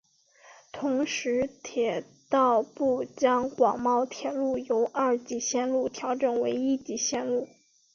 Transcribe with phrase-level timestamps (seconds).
[0.71, 7.47] 同时铁道部将广茂铁路由二级线路调整为一级线路。